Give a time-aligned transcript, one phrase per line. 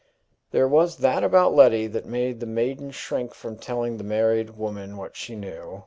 [0.49, 4.97] There was that about Letty that made the maiden shrink from telling the married woman
[4.97, 5.79] what she knew.